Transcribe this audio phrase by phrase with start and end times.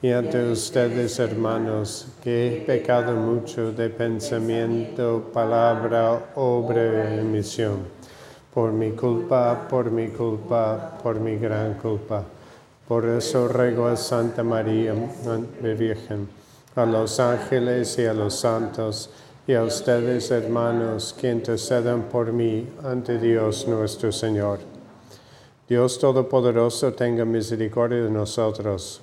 [0.00, 7.78] y ante ustedes, hermanos, que he pecado mucho de pensamiento, palabra, obra y misión.
[8.54, 12.22] Por mi culpa, por mi culpa, por mi gran culpa.
[12.86, 16.28] Por eso ruego a Santa María, mi Virgen,
[16.76, 19.10] a los ángeles y a los santos,
[19.48, 24.60] y a ustedes, hermanos, que intercedan por mí ante Dios nuestro Señor.
[25.68, 29.02] Dios Todopoderoso tenga misericordia de nosotros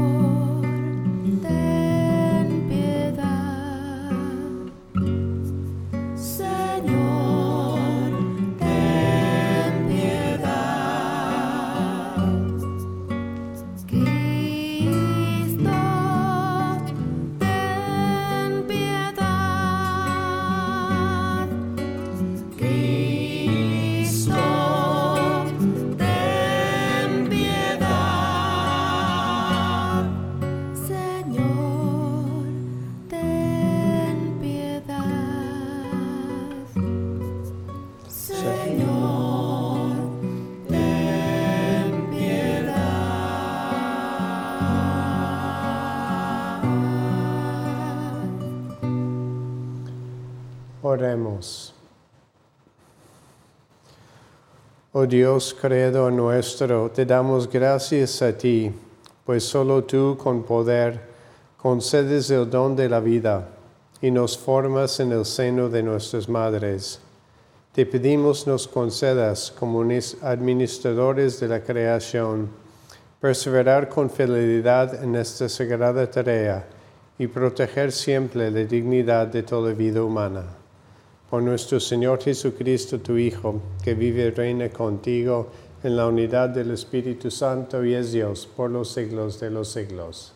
[54.93, 58.69] Oh Dios, Creador nuestro, te damos gracias a ti,
[59.25, 60.99] pues solo tú con poder
[61.55, 63.47] concedes el don de la vida
[64.01, 66.99] y nos formas en el seno de nuestras madres.
[67.71, 69.81] Te pedimos nos concedas como
[70.23, 72.49] administradores de la creación,
[73.21, 76.67] perseverar con fidelidad en esta sagrada tarea
[77.17, 80.60] y proteger siempre la dignidad de toda vida humana
[81.31, 85.49] por nuestro Señor Jesucristo, tu Hijo, que vive y reina contigo
[85.81, 90.33] en la unidad del Espíritu Santo y es Dios por los siglos de los siglos.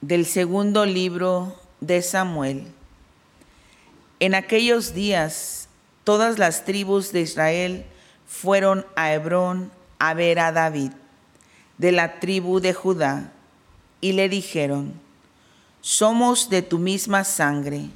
[0.00, 2.68] Del segundo libro de Samuel.
[4.20, 5.68] En aquellos días,
[6.04, 7.86] todas las tribus de Israel
[8.28, 10.92] fueron a Hebrón a ver a David
[11.78, 13.32] de la tribu de Judá
[14.00, 14.94] y le dijeron,
[15.80, 17.90] somos de tu misma sangre.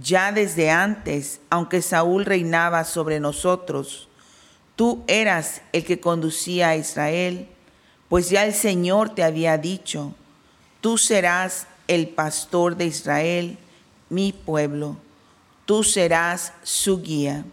[0.00, 4.08] Ya desde antes, aunque Saúl reinaba sobre nosotros,
[4.74, 7.48] tú eras el que conducía a Israel,
[8.08, 10.14] pues ya el Señor te había dicho,
[10.80, 13.58] tú serás el pastor de Israel,
[14.08, 14.96] mi pueblo,
[15.64, 17.44] tú serás su guía.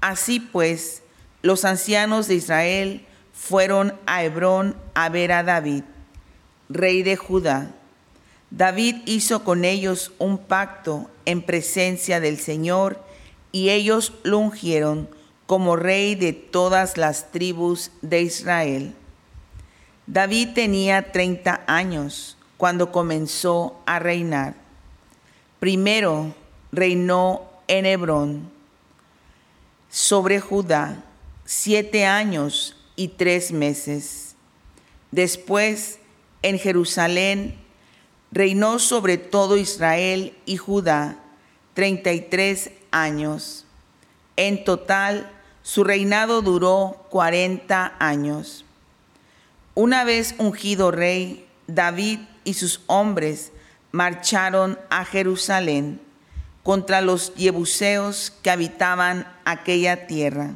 [0.00, 1.02] Así pues,
[1.42, 5.82] los ancianos de Israel fueron a Hebrón a ver a David,
[6.68, 7.74] rey de Judá.
[8.50, 13.02] David hizo con ellos un pacto en presencia del Señor
[13.50, 15.08] y ellos lo ungieron
[15.46, 18.94] como rey de todas las tribus de Israel.
[20.06, 24.54] David tenía 30 años cuando comenzó a reinar.
[25.58, 26.34] Primero
[26.70, 28.50] reinó en Hebrón
[29.90, 31.02] sobre Judá
[31.54, 34.36] siete años y tres meses.
[35.10, 35.98] Después,
[36.40, 37.58] en Jerusalén,
[38.30, 41.18] reinó sobre todo Israel y Judá
[41.74, 43.66] treinta y tres años.
[44.36, 45.30] En total,
[45.62, 48.64] su reinado duró cuarenta años.
[49.74, 53.52] Una vez ungido rey, David y sus hombres
[53.90, 56.00] marcharon a Jerusalén
[56.62, 60.54] contra los jebuseos que habitaban aquella tierra.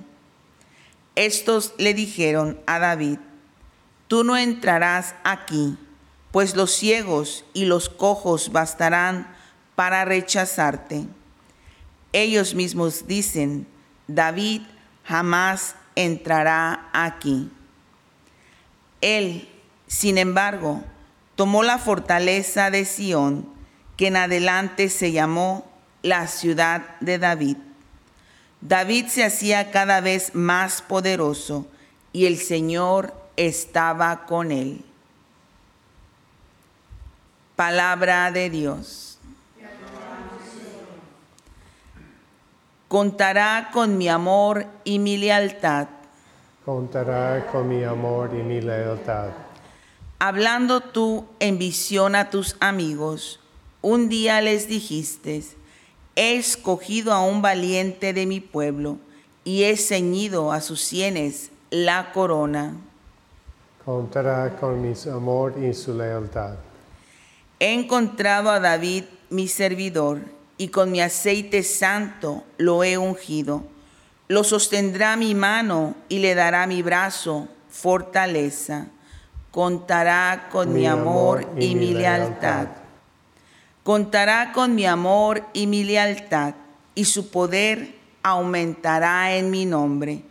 [1.16, 3.18] Estos le dijeron a David,
[4.06, 5.78] tú no entrarás aquí,
[6.30, 9.34] pues los ciegos y los cojos bastarán
[9.74, 11.06] para rechazarte.
[12.12, 13.66] Ellos mismos dicen,
[14.06, 14.62] David
[15.04, 17.50] jamás entrará aquí.
[19.00, 19.48] Él,
[19.86, 20.84] sin embargo,
[21.34, 23.48] tomó la fortaleza de Sión,
[23.96, 25.66] que en adelante se llamó
[26.02, 27.56] la ciudad de David.
[28.68, 31.66] David se hacía cada vez más poderoso
[32.12, 34.84] y el Señor estaba con él.
[37.54, 39.18] Palabra de Dios.
[42.88, 45.86] Contará con mi amor y mi lealtad.
[46.64, 49.28] Contará con mi amor y mi lealtad.
[50.18, 53.38] Hablando tú en visión a tus amigos,
[53.80, 55.44] un día les dijiste,
[56.16, 58.98] he escogido a un valiente de mi pueblo
[59.44, 62.74] y he ceñido a sus sienes la corona.
[63.84, 66.56] Contará con mi amor y su lealtad.
[67.60, 70.20] He encontrado a David, mi servidor,
[70.58, 73.62] y con mi aceite santo lo he ungido.
[74.28, 78.88] Lo sostendrá mi mano y le dará mi brazo fortaleza.
[79.50, 82.68] Contará con mi, amor, y, mi lealtad
[83.86, 86.56] contará con mi amor y mi lealtad,
[86.96, 87.94] y su poder
[88.24, 90.22] aumentará en mi nombre.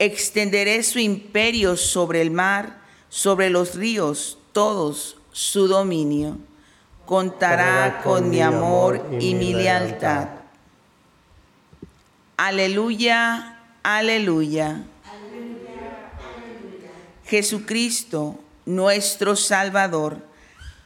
[0.00, 6.36] Extenderé su imperio sobre el mar, sobre los ríos, todos su dominio.
[7.04, 10.26] Contará con mi amor y mi lealtad.
[12.36, 14.82] Aleluya, aleluya.
[17.24, 20.25] Jesucristo, nuestro Salvador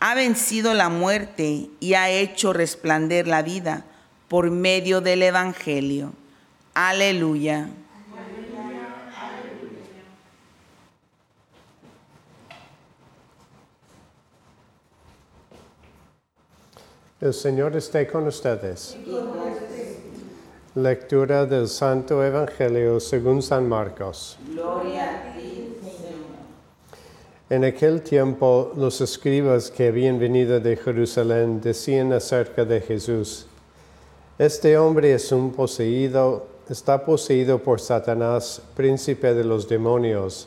[0.01, 3.85] ha vencido la muerte y ha hecho resplandecer la vida
[4.29, 6.13] por medio del Evangelio.
[6.75, 7.69] Aleluya.
[17.21, 18.97] El Señor esté con ustedes.
[20.75, 24.39] Lectura del Santo Evangelio según San Marcos.
[24.55, 25.30] Gloria a ti.
[27.51, 33.47] En aquel tiempo los escribas que habían venido de Jerusalén decían acerca de Jesús,
[34.39, 40.47] Este hombre es un poseído, está poseído por Satanás, príncipe de los demonios,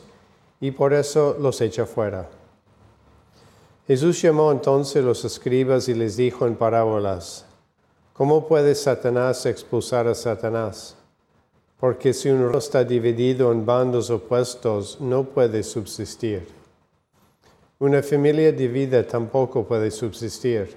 [0.62, 2.30] y por eso los echa fuera.
[3.86, 7.44] Jesús llamó entonces los escribas y les dijo en parábolas,
[8.14, 10.96] ¿Cómo puede Satanás expulsar a Satanás?
[11.78, 16.63] Porque si uno está dividido en bandos opuestos, no puede subsistir.
[17.80, 20.76] Una familia dividida tampoco puede subsistir.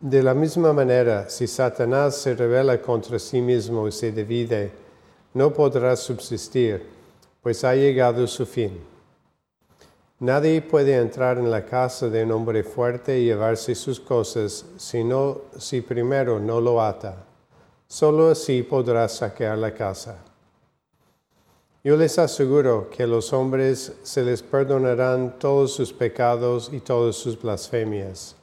[0.00, 4.72] De la misma manera, si Satanás se revela contra sí mismo y se divide,
[5.32, 6.84] no podrá subsistir,
[7.40, 8.80] pues ha llegado su fin.
[10.18, 15.42] Nadie puede entrar en la casa de un hombre fuerte y llevarse sus cosas sino
[15.58, 17.24] si primero no lo ata.
[17.86, 20.18] Solo así podrá saquear la casa.
[21.86, 27.14] Yo les aseguro que a los hombres se les perdonarán todos sus pecados y todas
[27.14, 28.36] sus blasfemias,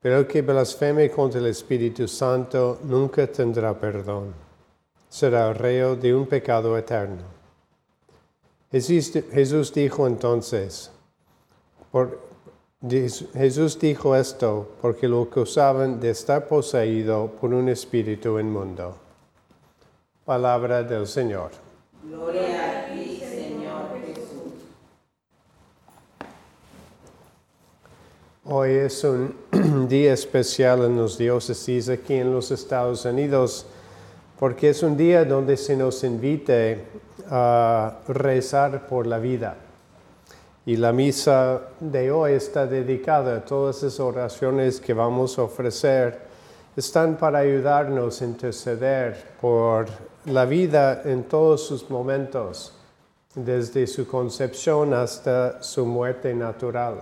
[0.00, 4.34] pero el que blasfeme contra el Espíritu Santo nunca tendrá perdón.
[5.08, 7.22] Será reo de un pecado eterno.
[8.72, 10.90] Jesús dijo entonces,
[13.32, 18.96] Jesús dijo esto porque lo acusaban de estar poseído por un espíritu inmundo.
[20.24, 21.65] Palabra del Señor.
[22.08, 24.52] Gloria a ti, Señor Jesús.
[28.44, 29.34] Hoy es un
[29.88, 33.66] día especial en los diócesis aquí en los Estados Unidos
[34.38, 36.84] porque es un día donde se nos invite
[37.28, 39.56] a rezar por la vida.
[40.64, 46.20] Y la misa de hoy está dedicada a todas esas oraciones que vamos a ofrecer.
[46.76, 49.86] Están para ayudarnos a interceder por
[50.26, 52.72] la vida en todos sus momentos,
[53.34, 57.00] desde su concepción hasta su muerte natural.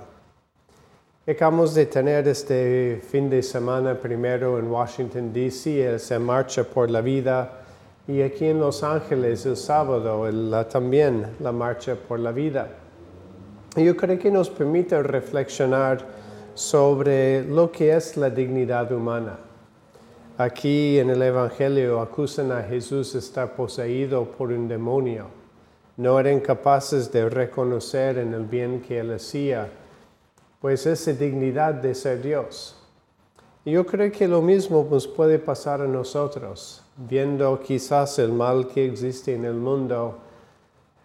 [1.27, 7.01] Acabamos de tener este fin de semana primero en Washington, D.C., esa marcha por la
[7.01, 7.63] vida,
[8.07, 10.29] y aquí en Los Ángeles el sábado
[10.69, 12.69] también la marcha por la vida.
[13.75, 16.05] Yo creo que nos permite reflexionar
[16.53, 19.39] sobre lo que es la dignidad humana.
[20.37, 25.27] Aquí en el Evangelio acusan a Jesús de estar poseído por un demonio.
[25.97, 29.69] No eran capaces de reconocer en el bien que él hacía
[30.61, 32.77] pues esa dignidad de ser Dios.
[33.65, 38.87] Yo creo que lo mismo nos puede pasar a nosotros, viendo quizás el mal que
[38.87, 40.19] existe en el mundo.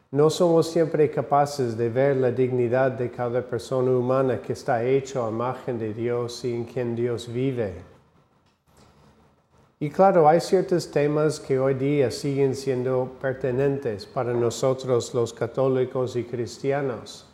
[0.10, 5.24] No somos siempre capaces de ver la dignidad de cada persona humana que está hecho
[5.24, 7.99] a imagen de Dios y en quien Dios vive.
[9.82, 16.18] Y claro, hay ciertos temas que hoy día siguen siendo pertinentes para nosotros los católicos
[16.18, 17.26] y cristianos.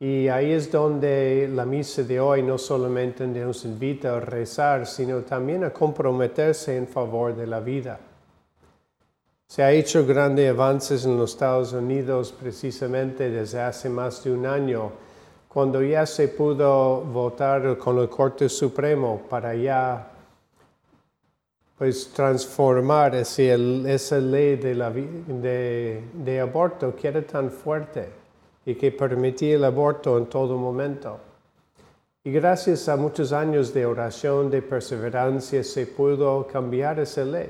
[0.00, 5.20] Y ahí es donde la misa de hoy no solamente nos invita a rezar, sino
[5.20, 8.00] también a comprometerse en favor de la vida.
[9.46, 14.46] Se ha hecho grandes avances en los Estados Unidos precisamente desde hace más de un
[14.46, 14.90] año,
[15.46, 20.17] cuando ya se pudo votar con el Corte Supremo para ya
[21.78, 28.08] pues transformar esa ley de, de aborto que era tan fuerte
[28.66, 31.20] y que permitía el aborto en todo momento.
[32.24, 37.48] Y gracias a muchos años de oración, de perseverancia, se pudo cambiar esa ley.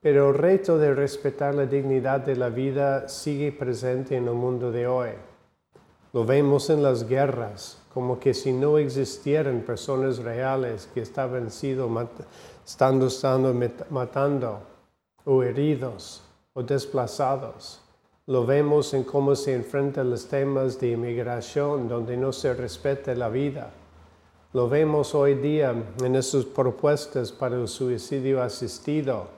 [0.00, 4.70] Pero el reto de respetar la dignidad de la vida sigue presente en el mundo
[4.70, 5.10] de hoy.
[6.12, 11.88] Lo vemos en las guerras, como que si no existieran personas reales que estaban sido
[12.68, 13.54] estando, estando
[13.88, 14.60] matando
[15.24, 16.22] o heridos
[16.52, 17.80] o desplazados.
[18.26, 23.30] Lo vemos en cómo se enfrentan los temas de inmigración, donde no se respeta la
[23.30, 23.70] vida.
[24.52, 29.28] Lo vemos hoy día en esas propuestas para el suicidio asistido,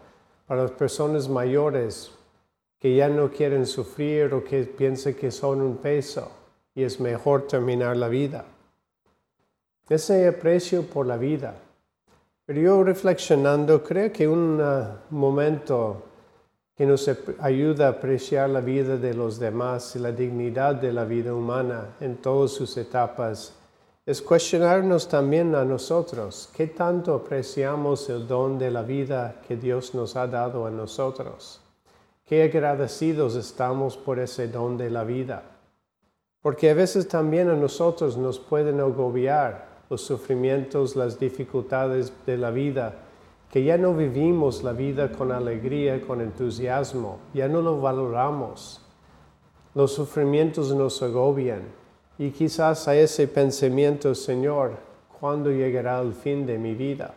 [0.48, 2.10] para las personas mayores
[2.80, 6.32] que ya no quieren sufrir o que piensan que son un peso
[6.74, 8.44] y es mejor terminar la vida.
[9.88, 11.54] Ese aprecio por la vida.
[12.50, 16.02] Pero yo reflexionando, creo que un uh, momento
[16.74, 21.04] que nos ayuda a apreciar la vida de los demás y la dignidad de la
[21.04, 23.52] vida humana en todas sus etapas,
[24.04, 29.94] es cuestionarnos también a nosotros qué tanto apreciamos el don de la vida que Dios
[29.94, 31.60] nos ha dado a nosotros.
[32.26, 35.44] Qué agradecidos estamos por ese don de la vida.
[36.42, 42.50] Porque a veces también a nosotros nos pueden agobiar los sufrimientos, las dificultades de la
[42.50, 42.94] vida
[43.50, 48.80] que ya no vivimos la vida con alegría, con entusiasmo, ya no lo valoramos.
[49.74, 51.62] Los sufrimientos nos agobian
[52.16, 54.76] y quizás a ese pensamiento, Señor,
[55.18, 57.14] ¿cuándo llegará el fin de mi vida?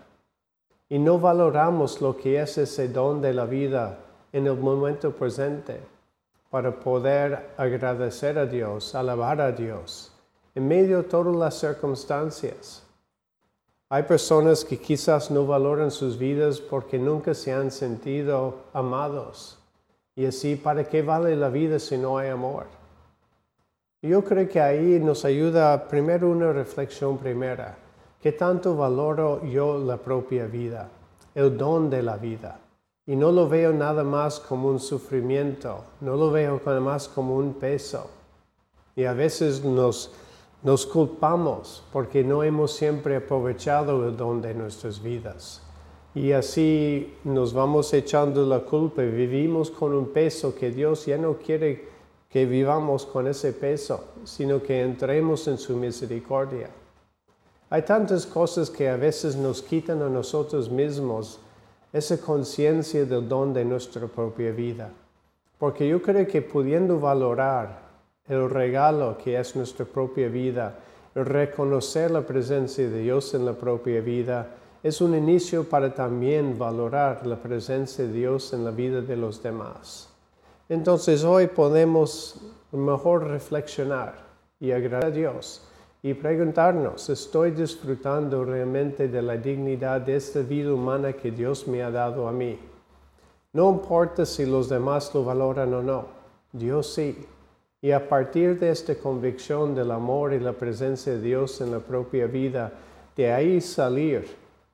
[0.90, 4.00] Y no valoramos lo que es ese don de la vida
[4.32, 5.80] en el momento presente
[6.50, 10.13] para poder agradecer a Dios, alabar a Dios,
[10.56, 12.84] en medio de todas las circunstancias.
[13.90, 19.60] Hay personas que quizás no valoran sus vidas porque nunca se han sentido amados.
[20.16, 22.66] Y así, ¿para qué vale la vida si no hay amor?
[24.02, 27.78] Yo creo que ahí nos ayuda primero una reflexión primera.
[28.22, 30.90] ¿Qué tanto valoro yo la propia vida?
[31.34, 32.60] El don de la vida.
[33.06, 37.36] Y no lo veo nada más como un sufrimiento, no lo veo nada más como
[37.36, 38.10] un peso.
[38.96, 40.14] Y a veces nos
[40.64, 45.62] nos culpamos porque no hemos siempre aprovechado el don de nuestras vidas.
[46.16, 51.18] Y así nos vamos echando la culpa y vivimos con un peso que Dios ya
[51.18, 51.92] no quiere
[52.30, 56.70] que vivamos con ese peso, sino que entremos en su misericordia.
[57.70, 61.40] Hay tantas cosas que a veces nos quitan a nosotros mismos
[61.92, 64.92] esa conciencia del don de nuestra propia vida.
[65.60, 67.83] Porque yo creo que pudiendo valorar
[68.28, 70.76] el regalo que es nuestra propia vida,
[71.16, 74.48] el reconocer la presencia de Dios en la propia vida,
[74.82, 79.42] es un inicio para también valorar la presencia de Dios en la vida de los
[79.42, 80.10] demás.
[80.70, 84.16] Entonces hoy podemos mejor reflexionar
[84.60, 85.62] y agradecer a Dios
[86.02, 91.82] y preguntarnos, ¿estoy disfrutando realmente de la dignidad de esta vida humana que Dios me
[91.82, 92.60] ha dado a mí?
[93.54, 96.06] No importa si los demás lo valoran o no,
[96.52, 97.26] Dios sí.
[97.84, 101.80] Y a partir de esta convicción del amor y la presencia de Dios en la
[101.80, 102.72] propia vida,
[103.14, 104.26] de ahí salir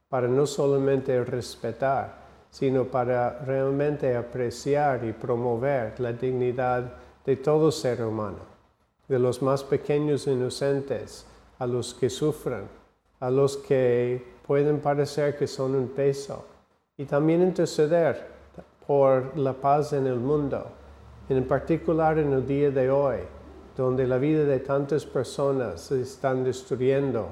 [0.07, 2.19] para no solamente respetar,
[2.51, 6.83] sino para realmente apreciar y promover la dignidad
[7.25, 8.45] de todo ser humano,
[9.07, 11.25] de los más pequeños inocentes
[11.57, 12.65] a los que sufren,
[13.21, 16.45] a los que pueden parecer que son un peso,
[16.95, 18.23] y también interceder
[18.85, 20.73] por la paz en el mundo,
[21.29, 23.17] en particular en el día de hoy,
[23.77, 27.29] donde la vida de tantas personas se están destruyendo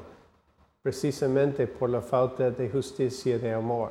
[0.84, 3.90] precisamente por la falta de justicia y de amor.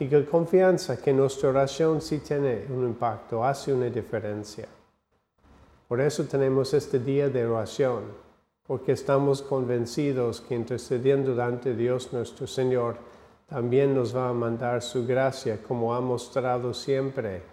[0.00, 4.66] Y que confianza que nuestra oración sí tiene un impacto, hace una diferencia.
[5.86, 8.02] Por eso tenemos este día de oración,
[8.66, 12.96] porque estamos convencidos que intercediendo ante Dios nuestro Señor,
[13.46, 17.51] también nos va a mandar su gracia como ha mostrado siempre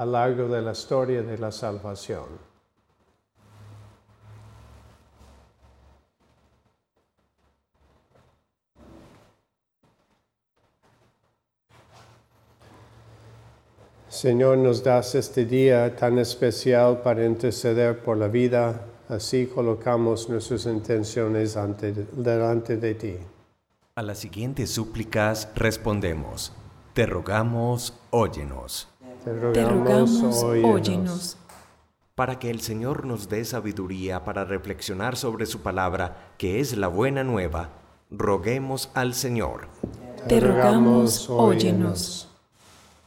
[0.00, 2.24] a lo largo de la historia de la salvación.
[14.08, 20.64] Señor, nos das este día tan especial para interceder por la vida, así colocamos nuestras
[20.64, 21.58] intenciones
[22.12, 23.16] delante de ti.
[23.96, 26.54] A las siguientes súplicas respondemos,
[26.94, 28.89] te rogamos, óyenos.
[29.24, 31.36] Te rogamos, óyenos.
[32.14, 36.88] Para que el Señor nos dé sabiduría para reflexionar sobre su palabra, que es la
[36.88, 37.70] buena nueva,
[38.10, 39.68] roguemos al Señor.
[40.28, 42.30] Te rogamos, óyenos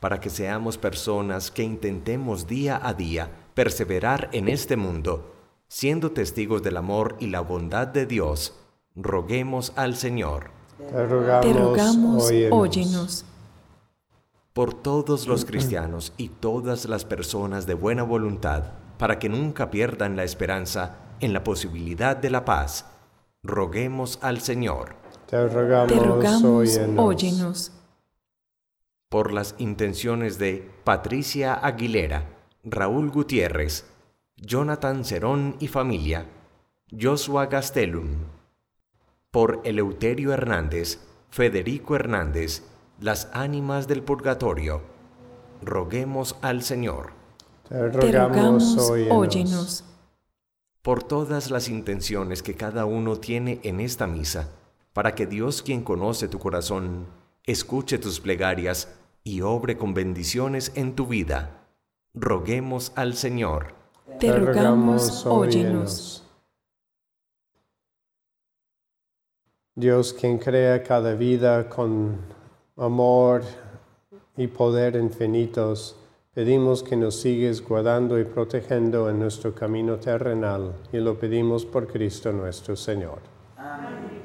[0.04, 5.34] para que seamos personas que intentemos día a día perseverar en este mundo,
[5.70, 8.54] siendo testigos del amor y la bondad de Dios,
[8.98, 10.52] roguemos al Señor.
[10.78, 13.24] Te rogamos, óyenos.
[14.54, 18.66] Por todos los cristianos y todas las personas de buena voluntad,
[19.00, 22.86] para que nunca pierdan la esperanza en la posibilidad de la paz,
[23.42, 24.96] roguemos al Señor.
[25.26, 27.72] Te rogamos, óyenos.
[29.10, 32.30] Por las intenciones de Patricia Aguilera,
[32.64, 33.86] Raúl Gutiérrez,
[34.38, 36.28] Jonathan Cerón y familia,
[36.92, 38.18] Joshua Gastelum,
[39.32, 41.00] por Eleuterio Hernández,
[41.32, 42.62] Federico Hernández,
[43.00, 44.82] las ánimas del purgatorio,
[45.62, 47.12] roguemos al Señor.
[47.68, 48.78] Te rogamos,
[49.10, 49.84] óyenos.
[50.82, 54.50] Por todas las intenciones que cada uno tiene en esta misa,
[54.94, 57.08] para que Dios quien conoce tu corazón,
[57.46, 58.90] escuche tus plegarias
[59.24, 61.68] y obre con bendiciones en tu vida.
[62.14, 63.74] Roguemos al Señor.
[64.20, 66.24] Te rogamos, óyenos.
[69.76, 72.20] Dios quien crea cada vida con
[72.78, 73.44] amor
[74.36, 75.96] y poder infinitos,
[76.34, 81.88] pedimos que nos sigues guardando y protegiendo en nuestro camino terrenal y lo pedimos por
[81.88, 83.20] Cristo nuestro Señor.
[83.58, 84.23] Amén.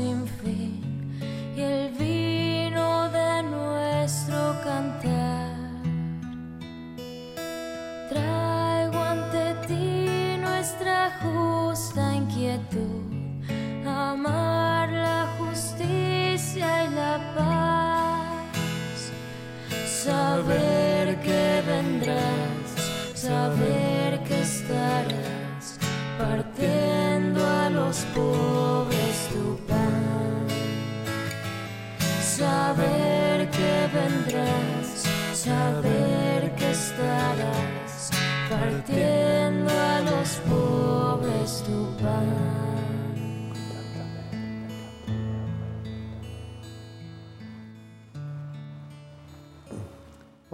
[0.00, 0.89] Sin fin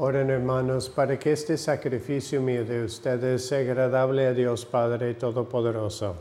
[0.07, 6.14] Oren hermanos, para que este sacrificio mío de ustedes sea agradable a Dios Padre Todopoderoso.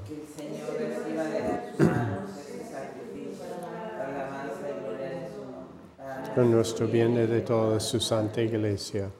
[6.33, 9.11] con nuestro bien y de toda su santa iglesia.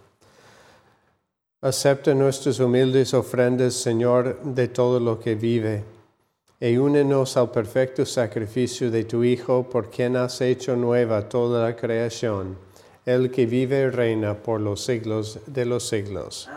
[1.61, 5.83] Acepta nuestras humildes ofrendas, Señor, de todo lo que vive,
[6.59, 11.75] y únenos al perfecto sacrificio de tu Hijo, por quien has hecho nueva toda la
[11.75, 12.64] creación,
[13.05, 16.49] el que vive y reina por los siglos de los siglos.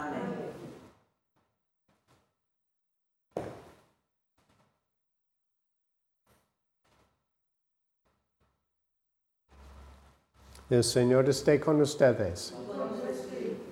[10.70, 12.54] El Señor esté con ustedes.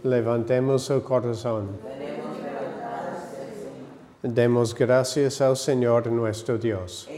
[0.02, 1.78] Levantemos el corazón.
[4.22, 7.08] Demos gracias al Señor nuestro Dios.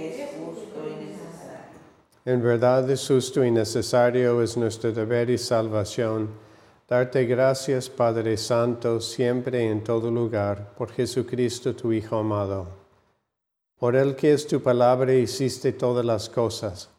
[2.29, 6.29] En verdad es justo y necesario, es nuestro deber y salvación,
[6.87, 12.67] darte gracias, Padre Santo, siempre y en todo lugar, por Jesucristo, tu Hijo amado.
[13.79, 16.91] Por el que es tu palabra hiciste todas las cosas.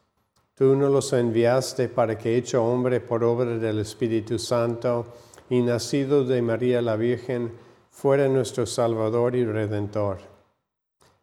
[0.56, 5.06] Tú nos los enviaste para que, hecho hombre por obra del Espíritu Santo
[5.48, 7.52] y nacido de María la Virgen,
[7.92, 10.29] fuera nuestro Salvador y Redentor.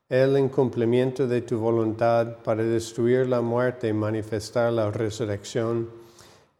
[0.10, 5.90] Él, en cumplimiento de tu voluntad para destruir la muerte y manifestar la resurrección,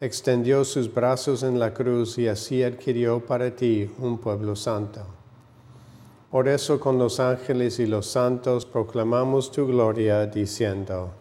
[0.02, 5.00] extendió sus brazos en la cruz y así adquirió para ti un pueblo santo.
[6.30, 11.12] Por eso con los ángeles y los santos proclamamos tu gloria diciendo,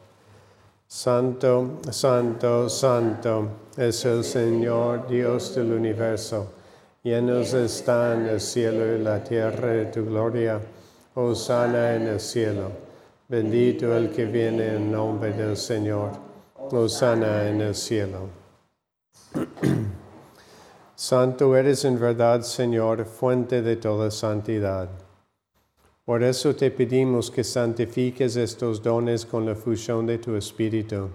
[0.89, 6.53] Santo, santo, santo es el Señor Dios del universo,
[7.05, 10.61] llenos están el cielo y la tierra de tu gloria
[11.35, 12.70] sana en el cielo.
[13.26, 16.11] Bendito el que viene en nombre del Señor.
[16.88, 18.29] sana en el cielo.
[20.94, 24.90] Santo eres en verdad, Señor, fuente de toda santidad.
[26.05, 31.09] Por eso te pedimos que santifiques estos dones con la fusión de tu Espíritu,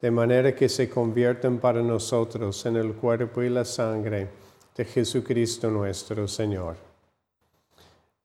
[0.00, 4.28] de manera que se conviertan para nosotros en el cuerpo y la sangre
[4.76, 6.85] de Jesucristo nuestro Señor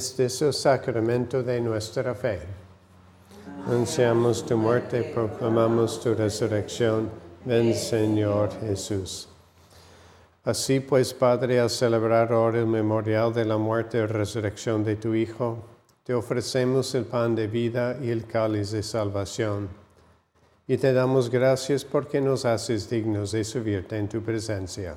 [0.00, 2.38] Este es el sacramento de nuestra fe.
[3.66, 7.10] Anunciamos tu muerte, proclamamos tu resurrección.
[7.44, 9.28] Ven, Señor Jesús.
[10.42, 15.12] Así pues, Padre, al celebrar ahora el memorial de la muerte y resurrección de tu
[15.14, 15.58] Hijo,
[16.02, 19.68] te ofrecemos el pan de vida y el cáliz de salvación.
[20.66, 24.96] Y te damos gracias porque nos haces dignos de servirte en tu presencia.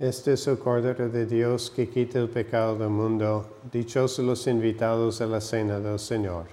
[0.00, 3.58] Este es el Cordero de Dios que quita el pecado del mundo.
[3.70, 6.46] Dichosos los invitados a la cena del Señor.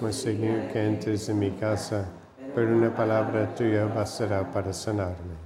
[0.00, 2.08] Me Señor, que entres en mi casa,
[2.54, 5.45] pero una palabra tuya bastará para sanarme.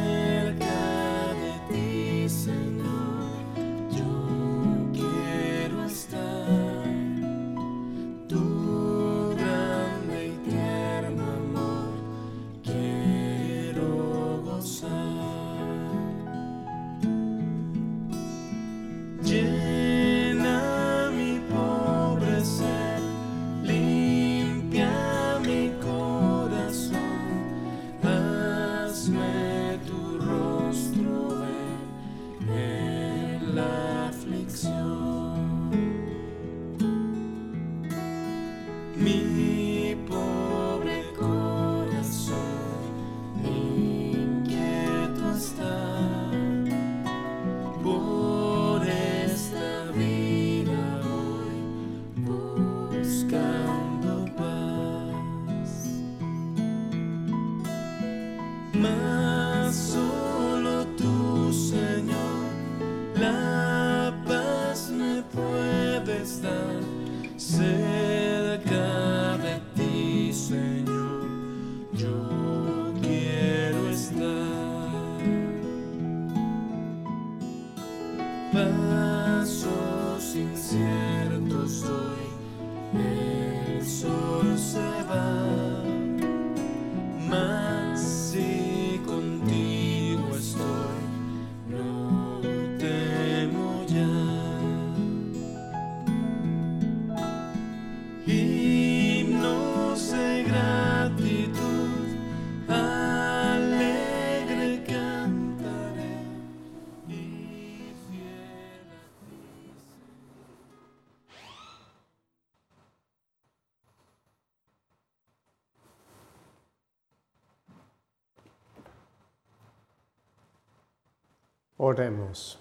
[121.91, 122.57] Oremos.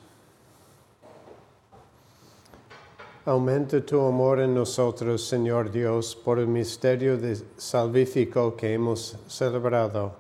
[3.25, 10.17] Aumenta tu amor en nosotros, Señor Dios, por el misterio de salvífico que hemos celebrado,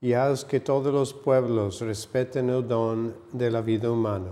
[0.00, 4.30] y haz que todos los pueblos respeten el don de la vida humana.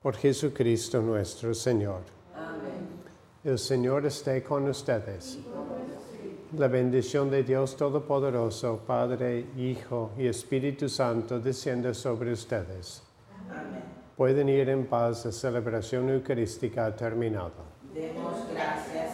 [0.00, 2.02] Por Jesucristo nuestro Señor.
[2.36, 2.86] Amén.
[3.42, 5.40] El Señor esté con ustedes.
[6.56, 13.02] La bendición de Dios Todopoderoso, Padre, Hijo y Espíritu Santo, descienda sobre ustedes.
[14.16, 17.52] Pueden ir en paz, la celebración eucarística ha terminado.
[17.92, 19.13] Demos gracias